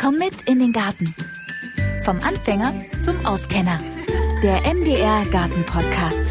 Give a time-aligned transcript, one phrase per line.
[0.00, 1.12] Komm mit in den Garten.
[2.04, 2.72] Vom Anfänger
[3.04, 3.78] zum Auskenner.
[4.44, 6.22] Der MDR Garten Podcast.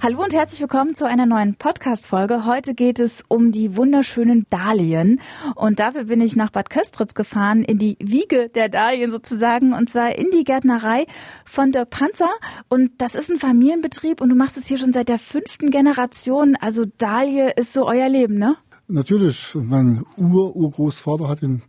[0.00, 2.46] Hallo und herzlich willkommen zu einer neuen Podcast-Folge.
[2.46, 5.20] Heute geht es um die wunderschönen Dahlien.
[5.56, 9.90] Und dafür bin ich nach Bad Köstritz gefahren, in die Wiege der Dahlien sozusagen, und
[9.90, 11.06] zwar in die Gärtnerei
[11.44, 12.30] von Dirk Panzer.
[12.68, 16.56] Und das ist ein Familienbetrieb und du machst es hier schon seit der fünften Generation.
[16.60, 18.56] Also Dahlie ist so euer Leben, ne?
[18.86, 19.56] Natürlich.
[19.56, 21.62] Mein Ur-Urgroßvater hat den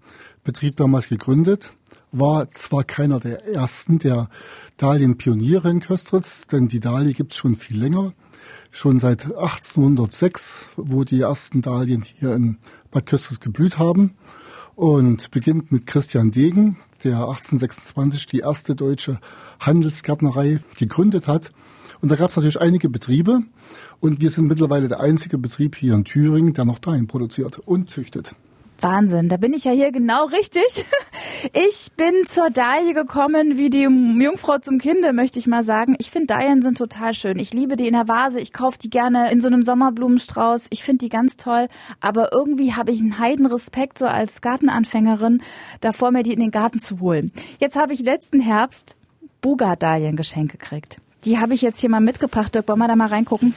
[0.48, 1.73] Betrieb damals gegründet
[2.14, 4.29] war zwar keiner der ersten der
[4.78, 8.14] Dahlien-Pioniere in Köstritz, denn die Dahlie gibt's schon viel länger
[8.71, 12.57] schon seit 1806, wo die ersten Dahlien hier in
[12.91, 14.15] Bad Köstritz geblüht haben.
[14.75, 19.19] Und beginnt mit Christian Degen, der 1826 die erste deutsche
[19.60, 21.52] Handelsgärtnerei gegründet hat.
[22.00, 23.41] Und da gab es natürlich einige Betriebe.
[24.00, 27.89] Und wir sind mittlerweile der einzige Betrieb hier in Thüringen, der noch Dahlien produziert und
[27.89, 28.36] züchtet.
[28.81, 30.85] Wahnsinn, da bin ich ja hier genau richtig.
[31.54, 35.95] Ich bin zur Dahlie gekommen wie die Jungfrau zum Kinde, möchte ich mal sagen.
[35.99, 37.37] Ich finde Dahlien sind total schön.
[37.37, 38.39] Ich liebe die in der Vase.
[38.39, 40.67] Ich kaufe die gerne in so einem Sommerblumenstrauß.
[40.71, 41.67] Ich finde die ganz toll.
[41.99, 45.43] Aber irgendwie habe ich einen Heidenrespekt so als Gartenanfängerin
[45.80, 47.31] davor, mir die in den Garten zu holen.
[47.59, 48.95] Jetzt habe ich letzten Herbst
[49.41, 50.99] Buga-Dahlien geschenkt gekriegt.
[51.23, 52.55] Die habe ich jetzt hier mal mitgebracht.
[52.55, 53.53] Dirk, wollen wir da mal reingucken?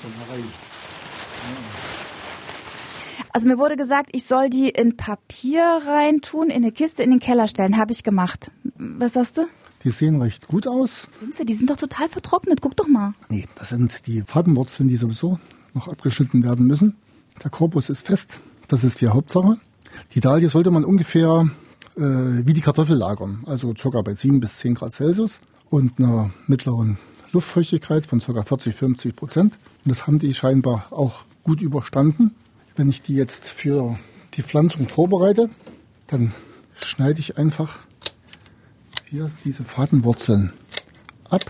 [3.33, 7.20] Also mir wurde gesagt, ich soll die in Papier reintun, in eine Kiste, in den
[7.20, 7.77] Keller stellen.
[7.77, 8.50] Habe ich gemacht.
[8.77, 9.42] Was sagst du?
[9.84, 11.09] Die sehen recht gut aus.
[11.42, 12.61] Die sind doch total vertrocknet.
[12.61, 13.14] Guck doch mal.
[13.28, 15.39] Nee, das sind die Fadenwurzeln, die sowieso
[15.75, 16.97] noch abgeschnitten werden müssen.
[17.42, 18.41] Der Korpus ist fest.
[18.69, 19.58] Das ist die Hauptsache.
[20.14, 21.48] Die Dahlie sollte man ungefähr
[21.97, 23.45] äh, wie die Kartoffel lagern.
[23.47, 24.03] Also ca.
[24.03, 26.98] bei 7 bis 10 Grad Celsius und einer mittleren
[27.33, 28.42] Luftfeuchtigkeit von ca.
[28.42, 29.58] 40, 50 Prozent.
[29.84, 32.34] Und das haben die scheinbar auch gut überstanden.
[32.81, 33.98] Wenn ich die jetzt für
[34.33, 35.50] die Pflanzung vorbereite,
[36.06, 36.33] dann
[36.77, 37.78] schneide ich einfach
[39.05, 40.55] hier diese Fadenwurzeln
[41.28, 41.42] ab.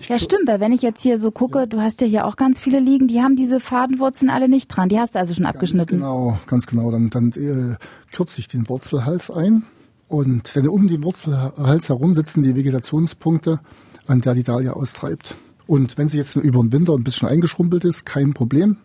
[0.00, 1.66] Ich ja, stimmt, weil wenn ich jetzt hier so gucke, ja.
[1.66, 4.88] du hast ja hier auch ganz viele liegen, die haben diese Fadenwurzeln alle nicht dran.
[4.88, 5.98] Die hast du also schon ganz abgeschnitten.
[5.98, 6.90] Genau, ganz genau.
[6.90, 7.76] Dann, dann äh,
[8.10, 9.64] kürze ich den Wurzelhals ein.
[10.08, 13.60] Und denn um den Wurzelhals herum sitzen die Vegetationspunkte,
[14.06, 15.36] an der die Dahlia austreibt.
[15.66, 18.78] Und wenn sie jetzt über den Winter ein bisschen eingeschrumpelt ist, kein Problem.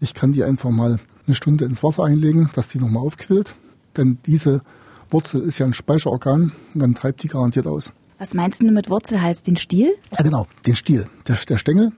[0.00, 3.54] Ich kann die einfach mal eine Stunde ins Wasser einlegen, dass die nochmal aufquillt.
[3.96, 4.62] Denn diese
[5.10, 7.92] Wurzel ist ja ein Speicherorgan und dann treibt die garantiert aus.
[8.18, 9.42] Was meinst du mit Wurzelhals?
[9.42, 9.92] Den Stiel?
[10.16, 11.06] Ja, genau, den Stiel.
[11.26, 11.92] Der, der Stängel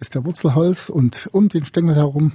[0.00, 2.32] ist der Wurzelhals und um den Stängel herum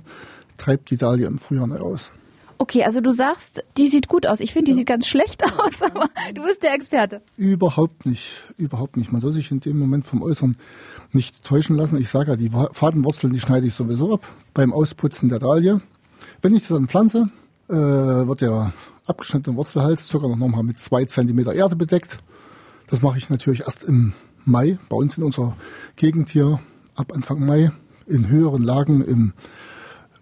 [0.58, 2.12] treibt die Dahlie im Frühjahr aus.
[2.58, 4.40] Okay, also du sagst, die sieht gut aus.
[4.40, 4.78] Ich finde, die ja.
[4.78, 7.22] sieht ganz schlecht aus, aber du bist der Experte.
[7.38, 9.12] Überhaupt nicht, überhaupt nicht.
[9.12, 10.58] Man soll sich in dem Moment vom Äußeren
[11.12, 11.98] nicht täuschen lassen.
[12.00, 15.82] Ich sage ja, die Fadenwurzeln, die schneide ich sowieso ab beim Ausputzen der Dahlie.
[16.42, 17.30] Wenn ich das dann pflanze,
[17.68, 18.74] äh, wird der
[19.06, 22.20] abgeschnittene Wurzelhals circa noch mal mit zwei Zentimeter Erde bedeckt.
[22.88, 24.14] Das mache ich natürlich erst im
[24.46, 25.58] Mai, bei uns in unserer
[25.96, 26.60] Gegend hier
[26.96, 27.72] ab Anfang Mai,
[28.08, 29.34] in höheren Lagen im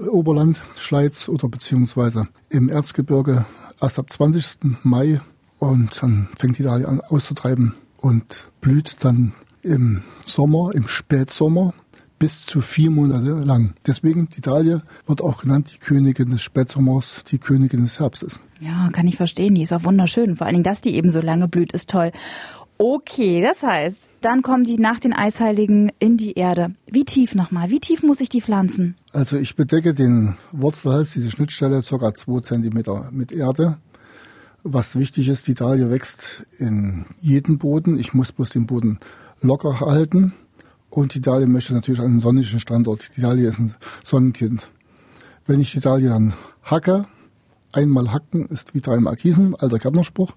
[0.10, 3.46] Oberland, Schleiz oder beziehungsweise im Erzgebirge
[3.82, 4.84] erst ab 20.
[4.84, 5.22] Mai
[5.60, 11.74] und dann fängt die Dahlie an auszutreiben und blüht dann im Sommer, im Spätsommer
[12.20, 13.74] bis zu vier Monate lang.
[13.86, 18.40] Deswegen, die Dahlie wird auch genannt die Königin des Spätsommers, die Königin des Herbstes.
[18.62, 19.56] Ja, kann ich verstehen.
[19.56, 20.38] Die ist auch wunderschön.
[20.38, 22.12] Vor allen Dingen, dass die eben so lange blüht, ist toll.
[22.78, 26.76] Okay, das heißt, dann kommen die nach den Eisheiligen in die Erde.
[26.86, 27.70] Wie tief nochmal?
[27.70, 28.96] Wie tief muss ich die pflanzen?
[29.12, 32.14] Also ich bedecke den Wurzelhals, diese Schnittstelle, ca.
[32.14, 33.78] 2 cm mit Erde.
[34.64, 38.00] Was wichtig ist, die Dahlie wächst in jeden Boden.
[38.00, 39.00] Ich muss bloß den Boden
[39.42, 40.34] locker halten.
[40.90, 43.10] Und die Dahlie möchte natürlich einen sonnigen Standort.
[43.18, 43.74] Die Dahlie ist ein
[44.04, 44.70] Sonnenkind.
[45.46, 47.06] Wenn ich die Dahlie dann hacke,
[47.72, 50.34] einmal hacken ist wie dreimal gießen, alter Gärtnerspruch,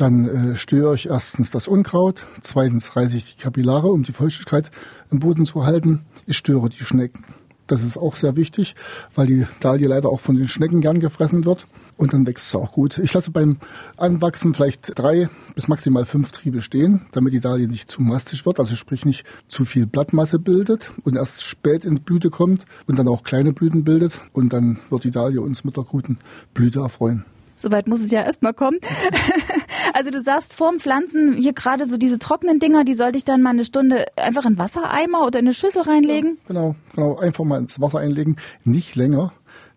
[0.00, 4.70] dann äh, störe ich erstens das Unkraut, zweitens reiße ich die Kapillare, um die Feuchtigkeit
[5.10, 6.06] im Boden zu halten.
[6.26, 7.24] Ich störe die Schnecken.
[7.66, 8.74] Das ist auch sehr wichtig,
[9.14, 11.66] weil die Dahlie leider auch von den Schnecken gern gefressen wird
[11.98, 12.98] und dann wächst es auch gut.
[12.98, 13.58] Ich lasse beim
[13.98, 18.58] Anwachsen vielleicht drei bis maximal fünf Triebe stehen, damit die Dahlie nicht zu mastig wird,
[18.58, 23.06] also sprich nicht zu viel Blattmasse bildet und erst spät in Blüte kommt und dann
[23.06, 26.18] auch kleine Blüten bildet und dann wird die Dahlie uns mit der guten
[26.54, 27.26] Blüte erfreuen.
[27.60, 28.78] Soweit muss es ja erstmal kommen.
[29.94, 33.42] also du sagst vorm Pflanzen hier gerade so diese trockenen Dinger, die sollte ich dann
[33.42, 36.38] mal eine Stunde einfach in Wassereimer oder in eine Schüssel reinlegen?
[36.42, 39.32] Ja, genau, genau, einfach mal ins Wasser einlegen, nicht länger,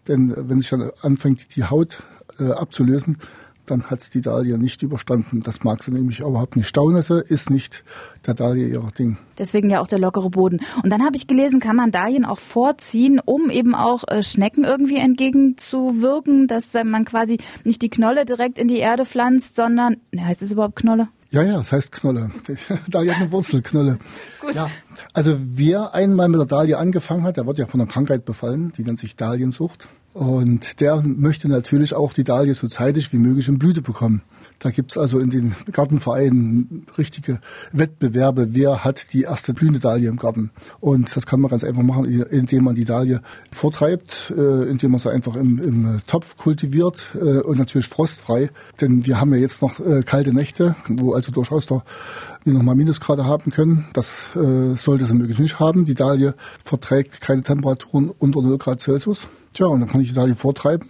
[0.08, 2.04] denn wenn sich dann anfängt die Haut
[2.40, 3.18] äh, abzulösen,
[3.66, 5.42] dann hat's die Dahlie nicht überstanden.
[5.42, 6.68] Das mag sie nämlich überhaupt nicht.
[6.68, 7.84] Staunässe ist nicht
[8.28, 9.18] der Dahlie ihr Ding.
[9.38, 10.60] Deswegen ja auch der lockere Boden.
[10.84, 14.64] Und dann habe ich gelesen, kann man Dahlien auch vorziehen, um eben auch äh, Schnecken
[14.64, 19.98] irgendwie entgegenzuwirken, dass äh, man quasi nicht die Knolle direkt in die Erde pflanzt, sondern,
[20.12, 21.08] ne, heißt es überhaupt Knolle?
[21.32, 22.30] Ja, ja, das heißt Knolle.
[22.88, 23.98] Dahlia hat eine Wurzelknolle.
[24.42, 24.54] Gut.
[24.54, 24.70] Ja,
[25.14, 28.72] also wer einmal mit der Dahlie angefangen hat, der wird ja von einer Krankheit befallen,
[28.78, 29.90] die nennt sich Dahliensucht.
[30.14, 34.22] Und der möchte natürlich auch die Dahlie so zeitig wie möglich in Blüte bekommen.
[34.64, 37.42] Da gibt's also in den Gartenvereinen richtige
[37.74, 40.52] Wettbewerbe, wer hat die erste blühende Dahlie im Garten.
[40.80, 43.20] Und das kann man ganz einfach machen, indem man die Dahlie
[43.52, 48.52] vortreibt, äh, indem man sie einfach im, im Topf kultiviert äh, und natürlich frostfrei.
[48.80, 51.84] Denn wir haben ja jetzt noch äh, kalte Nächte, wo also durchaus da
[52.46, 53.86] wir nochmal Minusgrade haben können.
[53.94, 55.86] Das sollte sie möglichst nicht haben.
[55.86, 59.30] Die Dahlie verträgt keine Temperaturen unter 0 Grad Celsius.
[59.54, 60.90] Tja, und dann kann ich die Dahlie vortreiben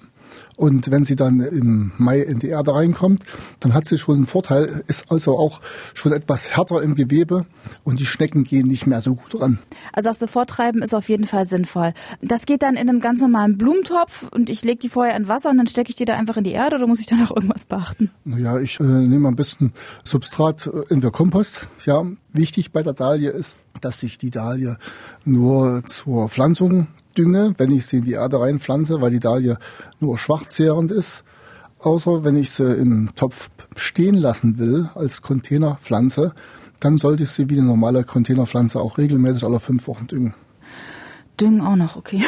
[0.56, 3.24] und wenn sie dann im Mai in die Erde reinkommt,
[3.60, 5.62] dann hat sie schon einen Vorteil, ist also auch
[5.94, 7.46] schon etwas härter im Gewebe
[7.84, 9.60] und die Schnecken gehen nicht mehr so gut ran.
[9.92, 11.94] Also das Vortreiben ist auf jeden Fall sinnvoll.
[12.22, 15.50] Das geht dann in einem ganz normalen Blumentopf und ich lege die vorher in Wasser
[15.50, 17.36] und dann stecke ich die da einfach in die Erde oder muss ich da noch
[17.36, 18.12] irgendwas beachten?
[18.24, 19.74] Naja, ich äh, nehme am besten
[20.04, 21.68] Substrat äh, in der Kompost.
[21.86, 24.78] Ja, wichtig bei der Dahlie ist, dass sich die Dahlie
[25.26, 29.58] nur zur Pflanzung dünge, wenn ich sie in die Erde reinpflanze, weil die Dahlie
[30.00, 31.24] nur schwachzehrend ist.
[31.80, 36.34] Außer wenn ich sie im Topf stehen lassen will als Containerpflanze,
[36.80, 40.34] dann sollte ich sie wie eine normale Containerpflanze auch regelmäßig alle fünf Wochen düngen.
[41.40, 42.24] Düngen auch noch, okay.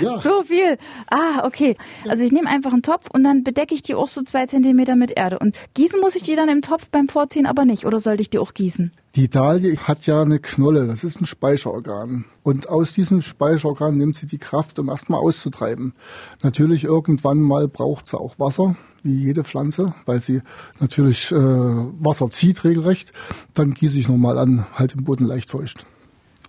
[0.00, 0.18] Ja.
[0.18, 0.78] So viel.
[1.10, 1.76] Ah, okay.
[2.08, 4.96] Also ich nehme einfach einen Topf und dann bedecke ich die auch so zwei Zentimeter
[4.96, 5.38] mit Erde.
[5.38, 7.84] Und gießen muss ich die dann im Topf beim Vorziehen aber nicht.
[7.84, 8.92] Oder sollte ich die auch gießen?
[9.16, 12.24] Die Dahlie hat ja eine Knolle, das ist ein Speicherorgan.
[12.42, 15.94] Und aus diesem Speicherorgan nimmt sie die Kraft, um erstmal auszutreiben.
[16.42, 20.40] Natürlich irgendwann mal braucht sie auch Wasser, wie jede Pflanze, weil sie
[20.78, 23.12] natürlich äh, Wasser zieht regelrecht.
[23.54, 25.86] Dann gieße ich nochmal an, halt im Boden leicht feucht.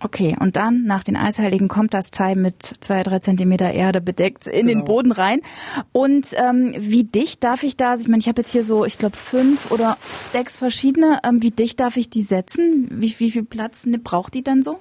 [0.04, 4.48] Okay, und dann nach den Eisheiligen kommt das Teil mit zwei, drei Zentimeter Erde bedeckt
[4.48, 4.80] in genau.
[4.80, 5.40] den Boden rein.
[5.92, 8.98] Und ähm, wie dicht darf ich da, ich meine, ich habe jetzt hier so, ich
[8.98, 9.96] glaube, fünf oder
[10.32, 12.88] sechs verschiedene, ähm, wie dicht darf ich die setzen?
[12.90, 14.80] Wie, wie viel Platz braucht die dann so?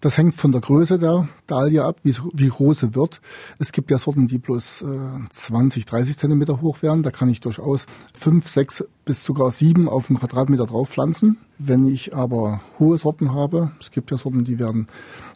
[0.00, 3.20] Das hängt von der Größe der Dahlie ab, wie, wie groß sie wird.
[3.58, 7.02] Es gibt ja Sorten, die bloß äh, 20, 30 Zentimeter hoch werden.
[7.02, 11.38] Da kann ich durchaus fünf, sechs bis sogar sieben auf einen Quadratmeter drauf pflanzen.
[11.58, 14.86] Wenn ich aber hohe Sorten habe, es gibt ja Sorten, die werden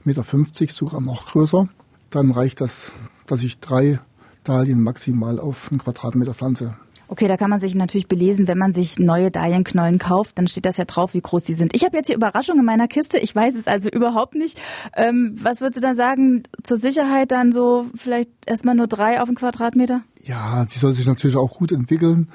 [0.04, 1.68] Meter 50, sogar noch größer,
[2.10, 2.92] dann reicht das,
[3.26, 3.98] dass ich drei
[4.44, 6.76] Dahlien maximal auf einen Quadratmeter pflanze.
[7.12, 10.64] Okay, da kann man sich natürlich belesen, wenn man sich neue Dahlienknollen kauft, dann steht
[10.64, 11.76] das ja drauf, wie groß sie sind.
[11.76, 13.18] Ich habe jetzt hier Überraschung in meiner Kiste.
[13.18, 14.58] Ich weiß es also überhaupt nicht.
[14.96, 16.44] Ähm, was würdest du da sagen?
[16.62, 20.00] Zur Sicherheit dann so vielleicht erstmal nur drei auf den Quadratmeter?
[20.22, 22.30] Ja, die soll sich natürlich auch gut entwickeln.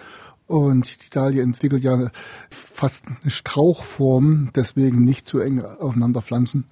[0.45, 2.11] Und die Dahlie entwickelt ja
[2.51, 6.65] fast eine Strauchform, deswegen nicht zu eng aufeinander pflanzen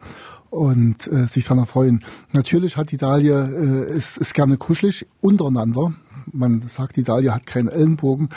[0.52, 2.06] und äh, sich daran erfreuen.
[2.34, 5.96] Natürlich hat die Dahlie, äh, ist, ist gerne kuschelig untereinander
[6.32, 8.30] man sagt, die Dahlia hat keinen Ellenbogen.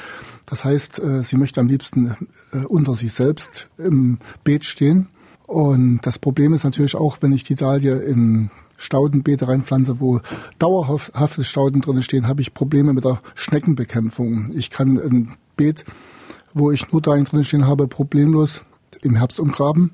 [0.46, 2.16] Das heißt, äh, sie möchte am liebsten
[2.52, 5.08] äh, unter sich selbst im Beet stehen.
[5.46, 10.20] Und das Problem ist natürlich auch, wenn ich die Dahlie in Staudenbeete reinpflanze, wo
[10.58, 14.52] dauerhafte Stauden drin stehen, habe ich Probleme mit der Schneckenbekämpfung.
[14.54, 15.84] Ich kann ein Beet,
[16.54, 18.62] wo ich nur Dahlien drin stehen habe, problemlos
[19.02, 19.92] im Herbst umgraben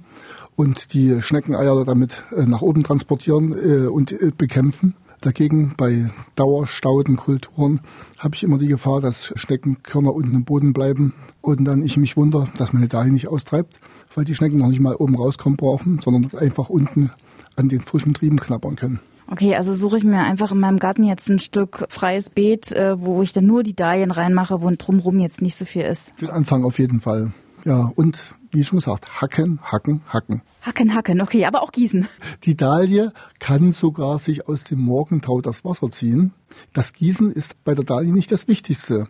[0.57, 4.95] und die Schneckeneier damit äh, nach oben transportieren und bekämpfen.
[5.25, 7.81] Dagegen bei Dauerstaudenkulturen
[8.19, 12.19] habe ich immer die Gefahr, dass Schneckenkörner unten im Boden bleiben und dann ich mich
[12.19, 13.81] wundere, dass meine Dahlien nicht austreibt,
[14.15, 17.11] weil die Schnecken noch nicht mal oben rauskommen brauchen, sondern einfach unten
[17.57, 19.01] an den frischen Trieben knabbern können.
[19.27, 23.01] Okay, also suche ich mir einfach in meinem Garten jetzt ein Stück freies Beet, äh,
[23.01, 26.13] wo ich dann nur die Dahlien reinmache, wo drumherum jetzt nicht so viel ist.
[26.17, 27.33] Für den Anfang auf jeden Fall.
[27.65, 28.23] Ja, und
[28.55, 30.43] wie schon gesagt, hacken, hacken, hacken.
[30.63, 32.09] Hacken, hacken, okay, aber auch gießen.
[32.45, 36.33] Die Dahlie kann sogar sich aus dem Morgentau das Wasser ziehen.
[36.73, 39.09] Das Gießen ist bei der Dahlie nicht das Wichtigste.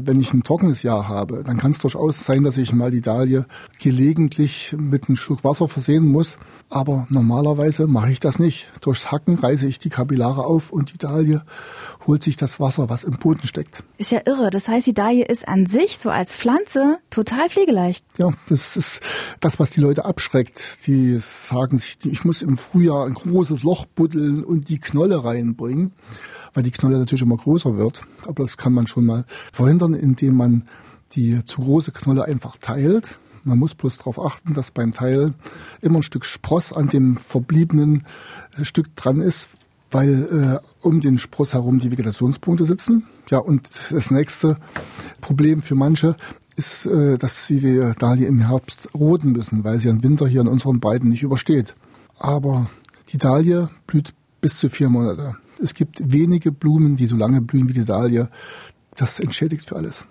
[0.00, 3.00] Wenn ich ein trockenes Jahr habe, dann kann es durchaus sein, dass ich mal die
[3.00, 3.46] Dahlie
[3.80, 6.38] gelegentlich mit einem Schluck Wasser versehen muss.
[6.70, 8.70] Aber normalerweise mache ich das nicht.
[8.80, 11.42] Durchs Hacken reiße ich die Kapillare auf und die Dahlie
[12.06, 13.82] holt sich das Wasser, was im Boden steckt.
[13.96, 14.50] Ist ja irre.
[14.50, 18.04] Das heißt, die Dahlie ist an sich so als Pflanze total pflegeleicht.
[18.18, 19.00] Ja, das ist
[19.40, 20.86] das, was die Leute abschreckt.
[20.86, 25.92] Die sagen sich, ich muss im Frühjahr ein großes Loch buddeln und die Knolle reinbringen,
[26.54, 28.02] weil die Knolle natürlich immer größer wird.
[28.26, 30.68] Aber das kann man schon mal verhindern, indem man
[31.12, 35.32] die zu große Knolle einfach teilt man muss bloß darauf achten, dass beim Teil
[35.80, 38.04] immer ein Stück Spross an dem verbliebenen
[38.58, 39.50] äh, Stück dran ist,
[39.90, 43.06] weil äh, um den Spross herum die Vegetationspunkte sitzen.
[43.30, 44.58] Ja, und das nächste
[45.20, 46.16] Problem für manche
[46.56, 50.42] ist, äh, dass sie die Dahlie im Herbst roden müssen, weil sie den Winter hier
[50.42, 51.74] in unseren Beiden nicht übersteht.
[52.18, 52.68] Aber
[53.10, 55.36] die Dahlie blüht bis zu vier Monate.
[55.60, 58.28] Es gibt wenige Blumen, die so lange blühen wie die Dahlie.
[58.96, 60.04] Das entschädigt für alles.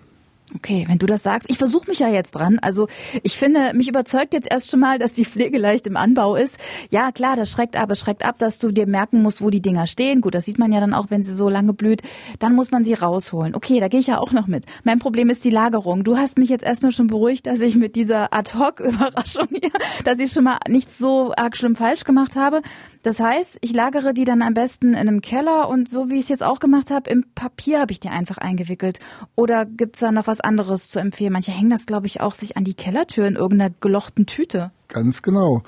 [0.54, 2.58] Okay, wenn du das sagst, ich versuche mich ja jetzt dran.
[2.60, 2.88] Also
[3.22, 6.58] ich finde, mich überzeugt jetzt erst schon mal, dass die Pflege leicht im Anbau ist.
[6.90, 9.60] Ja, klar, das schreckt ab, es schreckt ab, dass du dir merken musst, wo die
[9.60, 10.22] Dinger stehen.
[10.22, 12.00] Gut, das sieht man ja dann auch, wenn sie so lange blüht.
[12.38, 13.54] Dann muss man sie rausholen.
[13.54, 14.64] Okay, da gehe ich ja auch noch mit.
[14.84, 16.02] Mein Problem ist die Lagerung.
[16.02, 19.70] Du hast mich jetzt erstmal schon beruhigt, dass ich mit dieser Ad-Hoc-Überraschung hier,
[20.04, 22.62] dass ich schon mal nichts so arg schlimm falsch gemacht habe.
[23.02, 26.22] Das heißt, ich lagere die dann am besten in einem Keller und so wie ich
[26.22, 28.98] es jetzt auch gemacht habe, im Papier habe ich die einfach eingewickelt.
[29.36, 31.32] Oder gibt's da noch was anderes zu empfehlen?
[31.32, 34.70] Manche hängen das, glaube ich, auch sich an die Kellertür in irgendeiner gelochten Tüte.
[34.88, 35.62] Ganz genau.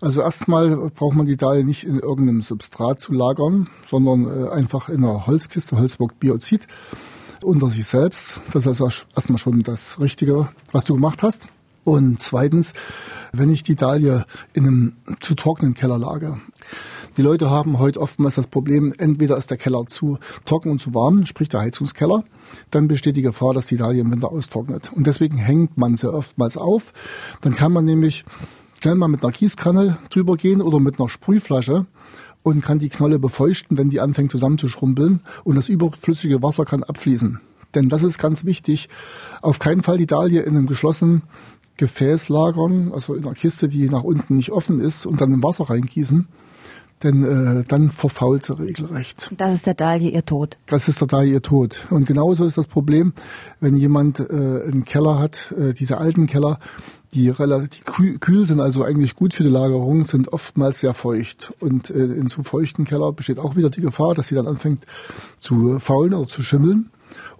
[0.00, 4.88] Also erstmal braucht man die Dahle nicht in irgendeinem Substrat zu lagern, sondern äh, einfach
[4.88, 6.66] in einer Holzkiste, Holzbock Biozid,
[7.42, 8.40] unter sich selbst.
[8.52, 11.46] Das ist also erstmal schon das Richtige, was du gemacht hast.
[11.84, 12.72] Und zweitens,
[13.32, 14.24] wenn ich die Dahlie
[14.54, 16.40] in einem zu trockenen Keller lage.
[17.18, 20.94] Die Leute haben heute oftmals das Problem, entweder ist der Keller zu trocken und zu
[20.94, 22.24] warm, sprich der Heizungskeller,
[22.70, 24.90] dann besteht die Gefahr, dass die Dahlie im Winter austrocknet.
[24.94, 26.94] Und deswegen hängt man sie oftmals auf.
[27.42, 28.24] Dann kann man nämlich
[28.80, 31.84] schnell mal mit einer Gießkanne drüber gehen oder mit einer Sprühflasche
[32.42, 37.40] und kann die Knolle befeuchten, wenn die anfängt zusammenzuschrumpeln und das überflüssige Wasser kann abfließen.
[37.74, 38.88] Denn das ist ganz wichtig.
[39.42, 41.22] Auf keinen Fall die Dahlie in einem geschlossenen
[41.76, 45.42] Gefäß lagern, also in einer Kiste, die nach unten nicht offen ist und dann im
[45.42, 46.26] Wasser reingießen.
[47.02, 49.30] Denn äh, dann verfault sie regelrecht.
[49.36, 50.56] Das ist der Dahlie ihr Tod.
[50.66, 51.86] Das ist der Dahlie ihr Tod.
[51.90, 53.12] Und genauso ist das Problem,
[53.60, 56.58] wenn jemand äh, einen Keller hat, äh, diese alten Keller,
[57.12, 61.52] die relativ kühl sind, also eigentlich gut für die Lagerung, sind oftmals sehr feucht.
[61.60, 64.86] Und äh, in so feuchten Keller besteht auch wieder die Gefahr, dass sie dann anfängt
[65.36, 66.90] zu faulen oder zu schimmeln.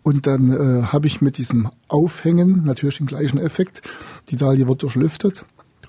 [0.02, 3.82] Und dann äh, habe ich mit diesem Aufhängen natürlich den gleichen Effekt.
[4.28, 5.44] Die Dahlie wird durchlüftet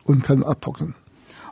[0.05, 0.95] und kann abtrocknen.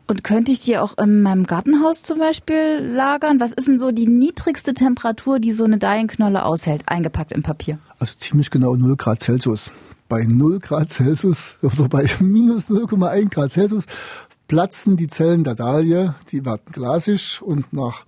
[0.08, 3.40] Und könnte ich die auch in meinem Gartenhaus zum Beispiel lagern?
[3.40, 7.80] Was ist denn so die niedrigste Temperatur, die so eine Dahlienknolle aushält, eingepackt im Papier?
[8.00, 9.72] Also ziemlich genau 0 Grad Celsius.
[10.10, 13.86] Bei 0 Grad Celsius oder bei minus 0,1 Grad Celsius
[14.48, 18.04] platzen die Zellen der Dahlie, die werden glasig und nach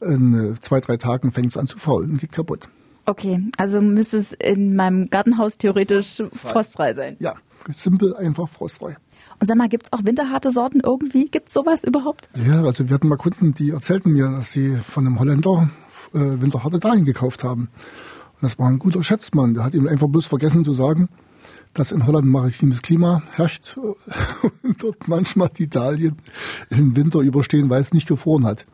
[0.00, 2.68] äh, zwei, drei Tagen fängt es an zu faulen und geht kaputt.
[3.06, 7.16] Okay, also müsste es in meinem Gartenhaus theoretisch frostfrei sein.
[7.20, 7.36] Ja,
[7.74, 8.98] simpel, einfach frostfrei.
[9.40, 11.26] Und sag mal, gibt's auch winterharte Sorten irgendwie?
[11.26, 12.28] Gibt's sowas überhaupt?
[12.46, 15.70] Ja, also wir hatten mal Kunden, die erzählten mir, dass sie von einem Holländer
[16.12, 17.62] äh, winterharte Dahlien gekauft haben.
[17.62, 19.54] Und das war ein guter Schätzmann.
[19.54, 21.08] Der hat ihm einfach bloß vergessen zu sagen,
[21.74, 23.76] dass in Holland maritimes Klima herrscht
[24.62, 26.16] und dort manchmal die Dahlien
[26.70, 28.66] im Winter überstehen, weil es nicht gefroren hat.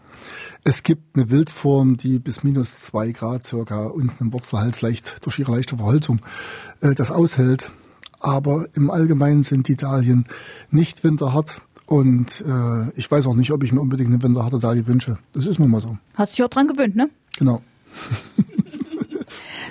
[0.67, 5.39] Es gibt eine Wildform, die bis minus zwei Grad circa unten im Wurzelhals leicht durch
[5.39, 6.21] ihre leichte Verholzung
[6.81, 7.71] äh, das aushält.
[8.25, 10.25] Aber im Allgemeinen sind die Dahlien
[10.71, 11.61] nicht winterhart.
[11.85, 15.19] Und äh, ich weiß auch nicht, ob ich mir unbedingt eine winterharte Dahlie wünsche.
[15.33, 15.99] Das ist nun mal so.
[16.15, 17.11] Hast dich auch dran gewöhnt, ne?
[17.37, 17.61] Genau.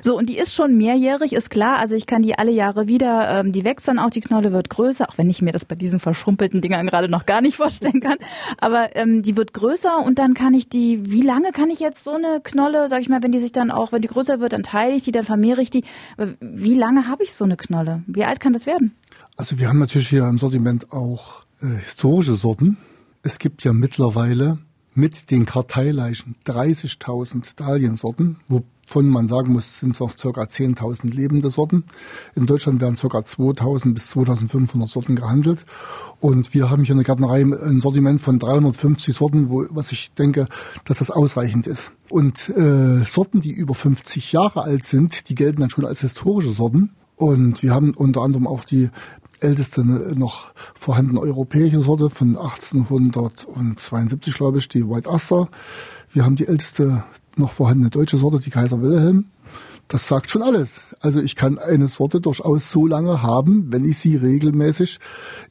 [0.03, 1.77] So, und die ist schon mehrjährig, ist klar.
[1.77, 4.69] Also ich kann die alle Jahre wieder, ähm, die wächst dann auch, die Knolle wird
[4.69, 8.01] größer, auch wenn ich mir das bei diesen verschrumpelten Dingern gerade noch gar nicht vorstellen
[8.01, 8.17] kann.
[8.57, 12.03] Aber ähm, die wird größer und dann kann ich die, wie lange kann ich jetzt
[12.03, 14.51] so eine Knolle, sag ich mal, wenn die sich dann auch, wenn die größer wird,
[14.51, 15.85] dann teile ich die, dann vermehre ich die.
[16.41, 18.03] Wie lange habe ich so eine Knolle?
[18.05, 18.91] Wie alt kann das werden?
[19.37, 22.75] Also wir haben natürlich hier im Sortiment auch äh, historische Sorten.
[23.21, 24.57] Es gibt ja mittlerweile
[24.95, 30.41] mit den Karteileichen 30.000 Dahliensorten, wo von man sagen muss, sind es noch ca.
[30.41, 31.83] 10.000 lebende Sorten.
[32.35, 33.07] In Deutschland werden ca.
[33.07, 35.65] 2.000 bis 2.500 Sorten gehandelt.
[36.19, 40.13] Und wir haben hier in der Gärtnerei ein Sortiment von 350 Sorten, wo, was ich
[40.13, 40.45] denke,
[40.85, 41.91] dass das ausreichend ist.
[42.09, 46.49] Und äh, Sorten, die über 50 Jahre alt sind, die gelten dann schon als historische
[46.49, 46.91] Sorten.
[47.15, 48.89] Und wir haben unter anderem auch die
[49.39, 55.49] älteste noch vorhandene europäische Sorte von 1872, glaube ich, die White Aster.
[56.11, 57.03] Wir haben die älteste
[57.37, 59.31] noch vorhandene deutsche Sorte, die Kaiser Wilhelm.
[59.87, 60.95] Das sagt schon alles.
[61.01, 64.99] Also ich kann eine Sorte durchaus so lange haben, wenn ich sie regelmäßig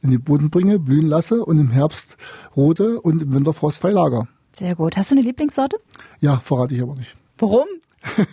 [0.01, 2.17] in den Boden bringe, blühen lasse und im Herbst
[2.55, 4.27] rote und im Winter frostfrei lager.
[4.51, 4.97] Sehr gut.
[4.97, 5.77] Hast du eine Lieblingssorte?
[6.19, 7.15] Ja, verrate ich aber nicht.
[7.37, 7.65] Warum?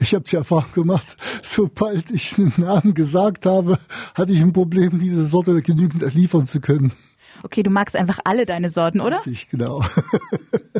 [0.00, 3.78] Ich habe die Erfahrung gemacht, sobald ich einen Namen gesagt habe,
[4.14, 6.92] hatte ich ein Problem, diese Sorte genügend liefern zu können.
[7.42, 9.18] Okay, du magst einfach alle deine Sorten, oder?
[9.18, 9.84] Richtig, genau.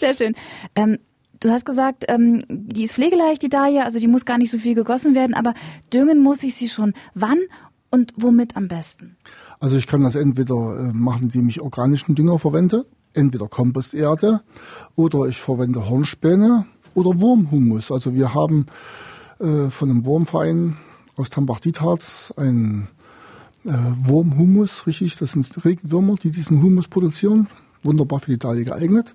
[0.00, 0.34] Sehr schön.
[0.74, 0.98] Ähm,
[1.40, 4.58] du hast gesagt, ähm, die ist pflegeleicht, die Dahlia, also die muss gar nicht so
[4.58, 5.54] viel gegossen werden, aber
[5.92, 6.94] düngen muss ich sie schon.
[7.14, 7.38] Wann
[7.90, 9.16] und womit am besten?
[9.58, 14.40] Also ich kann das entweder äh, machen, indem ich organischen Dünger verwende, entweder Komposterde
[14.96, 17.90] oder ich verwende Hornspäne oder Wurmhumus.
[17.92, 18.66] Also wir haben
[19.38, 20.76] äh, von einem Wurmverein
[21.16, 22.88] aus Tambach-Dietharz, ein
[23.64, 27.48] äh, Wurmhumus, richtig, das sind Regenwürmer, die diesen Humus produzieren,
[27.82, 29.14] wunderbar für die Dalie geeignet.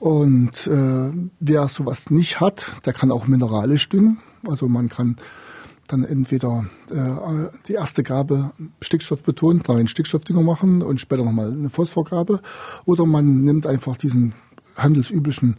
[0.00, 4.18] Und äh, wer sowas nicht hat, der kann auch mineralisch düngen.
[4.48, 5.16] Also man kann
[5.88, 11.52] dann entweder äh, die erste Gabe Stickstoff betont, da einen Stickstoffdünger machen und später nochmal
[11.52, 12.40] eine Phosphorgabe.
[12.86, 14.32] Oder man nimmt einfach diesen
[14.74, 15.56] handelsüblichen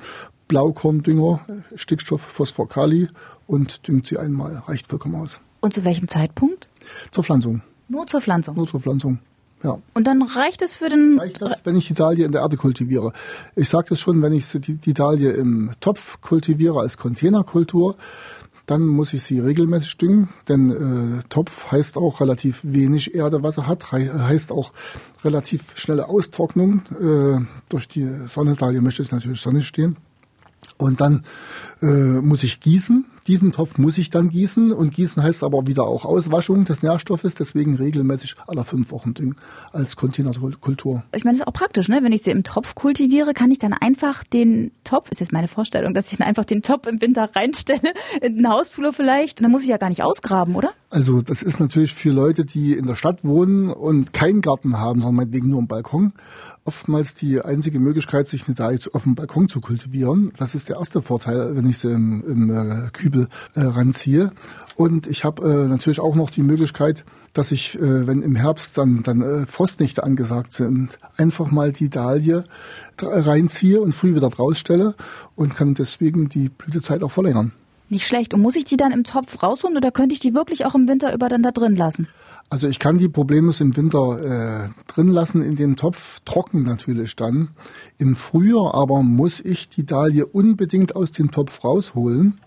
[0.47, 1.41] Blaukorndünger,
[1.75, 3.09] Stickstoff, Phosphor, Kali
[3.45, 4.63] und düngt sie einmal.
[4.67, 5.39] Reicht vollkommen aus.
[5.59, 6.67] Und zu welchem Zeitpunkt?
[7.11, 7.61] Zur Pflanzung.
[7.87, 8.55] Nur zur Pflanzung?
[8.55, 9.19] Nur zur Pflanzung.
[9.63, 9.77] Ja.
[9.93, 11.19] Und dann reicht es für den.
[11.19, 13.13] Reicht das, wenn ich die Dalie in der Erde kultiviere?
[13.55, 17.95] Ich sagte es schon, wenn ich die, die Dalie im Topf kultiviere als Containerkultur,
[18.65, 23.57] dann muss ich sie regelmäßig düngen, denn äh, Topf heißt auch relativ wenig Erde, was
[23.57, 24.71] er hat, heißt auch
[25.23, 26.81] relativ schnelle Austrocknung.
[26.99, 29.97] Äh, durch die Sonne, Dalie möchte ich natürlich Sonne stehen.
[30.81, 31.23] Und dann
[31.81, 33.05] äh, muss ich gießen.
[33.27, 37.35] Diesen Topf muss ich dann gießen und gießen heißt aber wieder auch Auswaschung des Nährstoffes,
[37.35, 39.35] deswegen regelmäßig alle fünf Wochen düngen
[39.71, 41.03] als Containerkultur.
[41.15, 41.99] Ich meine, das ist auch praktisch, ne?
[42.01, 45.47] Wenn ich sie im Topf kultiviere, kann ich dann einfach den Topf, ist jetzt meine
[45.47, 49.43] Vorstellung, dass ich dann einfach den Topf im Winter reinstelle, in den Hausflur vielleicht, und
[49.43, 50.71] dann muss ich ja gar nicht ausgraben, oder?
[50.89, 54.99] Also das ist natürlich für Leute, die in der Stadt wohnen und keinen Garten haben,
[54.99, 56.13] sondern meinetwegen nur einen Balkon
[56.65, 60.31] oftmals die einzige Möglichkeit, sich eine Dalie auf dem Balkon zu kultivieren.
[60.37, 64.31] Das ist der erste Vorteil, wenn ich sie im, im äh, Kübel äh, ranziehe.
[64.75, 67.03] Und ich habe äh, natürlich auch noch die Möglichkeit,
[67.33, 71.89] dass ich, äh, wenn im Herbst dann, dann äh, Frostnächte angesagt sind, einfach mal die
[71.89, 72.43] Dalie
[73.01, 74.95] reinziehe und früh wieder rausstelle
[75.35, 77.53] und kann deswegen die Blütezeit auch verlängern.
[77.89, 78.33] Nicht schlecht.
[78.33, 80.87] Und muss ich die dann im Topf rausholen oder könnte ich die wirklich auch im
[80.87, 82.07] Winter über dann da drin lassen?
[82.51, 87.15] Also ich kann die Probleme im Winter äh, drin lassen in den Topf, trocken natürlich
[87.15, 87.51] dann.
[87.97, 92.41] Im Frühjahr aber muss ich die Dalie unbedingt aus dem Topf rausholen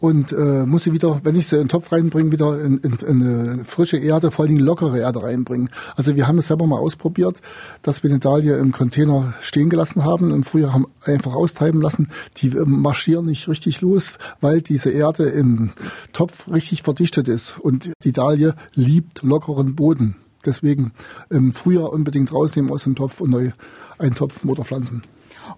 [0.00, 2.92] und äh, muss sie wieder, wenn ich sie in den Topf reinbringe, wieder in, in,
[2.94, 5.70] in eine frische Erde, vor allem lockere Erde reinbringen.
[5.96, 7.40] Also wir haben es selber mal ausprobiert,
[7.82, 12.08] dass wir eine Dalie im Container stehen gelassen haben, im Frühjahr haben einfach austreiben lassen.
[12.36, 15.70] Die marschieren nicht richtig los, weil diese Erde im
[16.12, 20.16] Topf richtig verdichtet ist und die Dalie liebt lockeren Boden.
[20.46, 20.92] Deswegen
[21.28, 23.50] im Frühjahr unbedingt rausnehmen aus dem Topf und neu
[23.98, 25.02] einen Topf Motor pflanzen.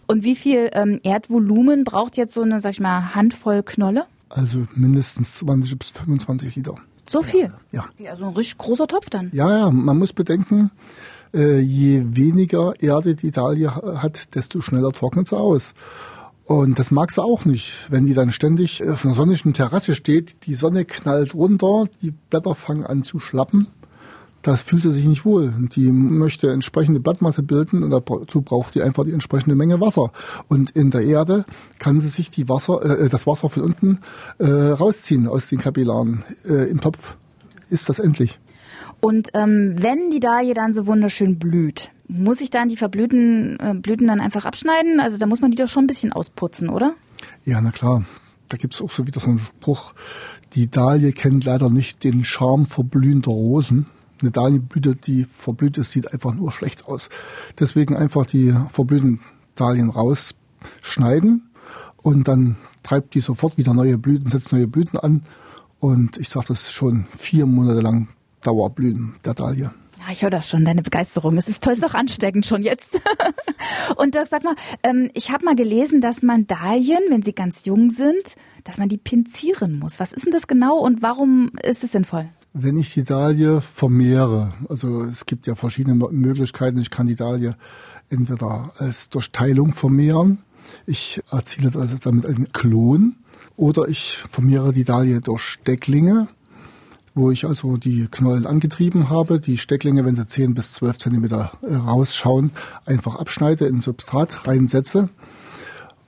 [0.06, 4.06] Und wie viel ähm, Erdvolumen braucht jetzt so eine, sag ich mal, Handvoll Knolle?
[4.30, 6.76] Also mindestens 20 bis 25 Liter.
[7.06, 7.52] So viel?
[7.72, 7.86] Ja.
[7.98, 8.12] ja.
[8.12, 9.30] Also ein richtig großer Topf dann.
[9.32, 10.70] Ja, ja, man muss bedenken,
[11.34, 15.74] äh, je weniger Erde die Dalie hat, desto schneller trocknet sie aus.
[16.44, 20.46] Und das mag sie auch nicht, wenn die dann ständig auf einer sonnigen Terrasse steht,
[20.46, 23.68] die Sonne knallt runter, die Blätter fangen an zu schlappen
[24.42, 25.52] das fühlt sie sich nicht wohl.
[25.74, 30.12] Die möchte entsprechende Blattmasse bilden und dazu braucht die einfach die entsprechende Menge Wasser.
[30.48, 31.44] Und in der Erde
[31.78, 33.98] kann sie sich die Wasser, äh, das Wasser von unten
[34.38, 36.24] äh, rausziehen aus den Kapillaren.
[36.48, 37.16] Äh, Im Topf
[37.68, 38.38] ist das endlich.
[39.00, 43.74] Und ähm, wenn die Dahlie dann so wunderschön blüht, muss ich dann die verblühten äh,
[43.74, 45.00] Blüten dann einfach abschneiden?
[45.00, 46.94] Also da muss man die doch schon ein bisschen ausputzen, oder?
[47.44, 48.04] Ja, na klar.
[48.48, 49.94] Da gibt's auch so wieder so einen Spruch,
[50.54, 53.86] die Dahlie kennt leider nicht den Charme verblühender Rosen.
[54.20, 57.08] Eine Dahlienblüte, die verblüht ist, sieht einfach nur schlecht aus.
[57.58, 59.20] Deswegen einfach die verblühten
[59.54, 61.50] Dahlien rausschneiden
[62.02, 65.22] und dann treibt die sofort wieder neue Blüten, setzt neue Blüten an.
[65.78, 68.08] Und ich sage das schon vier Monate lang
[68.42, 69.70] Dauerblüten der Dahlie.
[70.00, 71.36] Ja, ich höre das schon, deine Begeisterung.
[71.36, 73.02] Es ist toll, es ist auch ansteckend schon jetzt.
[73.96, 77.66] und Dirk, sag mal, ähm, ich habe mal gelesen, dass man Dahlien, wenn sie ganz
[77.66, 80.00] jung sind, dass man die pinzieren muss.
[80.00, 82.30] Was ist denn das genau und warum ist es sinnvoll?
[82.52, 87.54] Wenn ich die Dalie vermehre, also es gibt ja verschiedene Möglichkeiten, ich kann die Dalie
[88.08, 90.38] entweder als durch Teilung vermehren,
[90.84, 93.16] ich erziele also damit einen Klon,
[93.56, 96.28] oder ich vermehre die Dalie durch Stecklinge,
[97.14, 101.52] wo ich also die Knollen angetrieben habe, die Stecklinge, wenn sie 10 bis 12 Zentimeter
[101.62, 102.52] äh, rausschauen,
[102.86, 105.10] einfach abschneide, in Substrat reinsetze.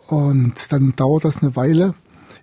[0.08, 1.94] Und dann dauert das eine Weile,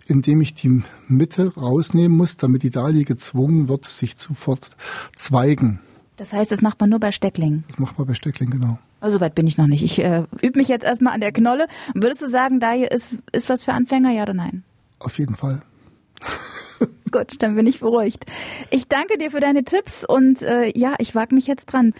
[0.09, 5.79] indem ich die Mitte rausnehmen muss, damit die Dalie gezwungen wird, sich zu verzweigen.
[6.17, 7.63] Das heißt, das macht man nur bei Stecklingen?
[7.67, 8.79] Das macht man bei Stecklingen, genau.
[8.99, 9.83] Also weit bin ich noch nicht.
[9.83, 11.67] Ich äh, übe mich jetzt erstmal an der Knolle.
[11.93, 14.63] Würdest du sagen, Dalie ist, ist was für Anfänger, ja oder nein?
[14.99, 15.61] Auf jeden Fall.
[17.11, 18.25] Gut, dann bin ich beruhigt.
[18.69, 21.93] Ich danke dir für deine Tipps und äh, ja, ich wage mich jetzt dran.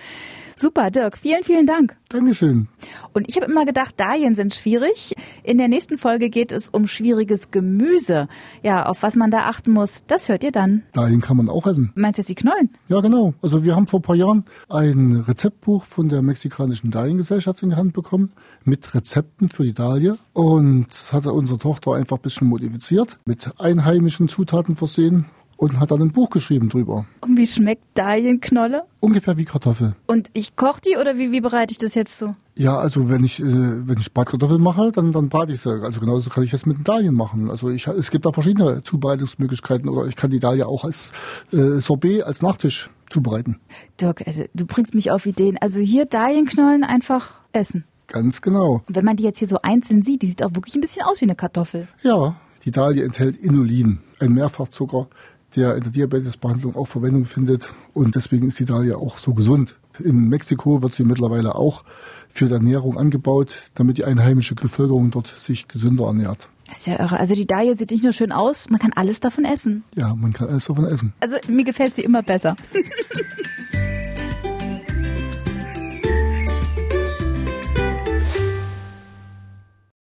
[0.62, 1.96] Super, Dirk, vielen, vielen Dank.
[2.10, 2.68] Dankeschön.
[3.14, 5.16] Und ich habe immer gedacht, Dahlien sind schwierig.
[5.42, 8.28] In der nächsten Folge geht es um schwieriges Gemüse.
[8.62, 10.84] Ja, auf was man da achten muss, das hört ihr dann.
[10.92, 11.94] Dahlien kann man auch essen.
[11.96, 12.72] Meinst du jetzt die Knollen?
[12.90, 13.34] Ja, genau.
[13.42, 17.76] Also wir haben vor ein paar Jahren ein Rezeptbuch von der mexikanischen Dahliengesellschaft in die
[17.78, 18.34] Hand bekommen
[18.66, 20.18] mit Rezepten für die Dahlie.
[20.34, 25.26] Und das hat unsere Tochter einfach ein bisschen modifiziert, mit einheimischen Zutaten versehen
[25.60, 27.06] und hat dann ein Buch geschrieben drüber.
[27.20, 28.84] Und wie schmeckt Dahlienknolle?
[29.02, 29.94] Ungefähr wie Kartoffel.
[30.08, 32.34] Und ich koche die oder wie, wie bereite ich das jetzt so?
[32.56, 35.84] Ja, also wenn ich äh, wenn ich Bratkartoffeln mache, dann dann brate ich sie.
[35.84, 37.50] Also genauso kann ich das mit den Dahlien machen.
[37.50, 41.12] Also ich es gibt da verschiedene Zubereitungsmöglichkeiten oder ich kann die Dahlie auch als
[41.52, 43.60] äh, Sorbet als Nachtisch zubereiten.
[44.00, 45.58] Dirk, also du bringst mich auf Ideen.
[45.60, 47.84] Also hier Dahlienknollen einfach essen.
[48.08, 48.82] Ganz genau.
[48.88, 51.04] Und wenn man die jetzt hier so einzeln sieht, die sieht auch wirklich ein bisschen
[51.04, 51.88] aus wie eine Kartoffel.
[52.02, 55.08] Ja, die Dahlie enthält Inulin, ein Mehrfachzucker,
[55.56, 59.78] der in der Diabetesbehandlung auch Verwendung findet und deswegen ist die Dahlie auch so gesund.
[60.00, 61.84] In Mexiko wird sie mittlerweile auch
[62.30, 66.50] für die Ernährung angebaut, damit die einheimische Bevölkerung dort sich gesünder ernährt.
[66.68, 67.20] Das ist ja irre.
[67.20, 69.84] Also die Dahlie sieht nicht nur schön aus, man kann alles davon essen.
[69.96, 71.14] Ja, man kann alles davon essen.
[71.20, 72.56] Also mir gefällt sie immer besser.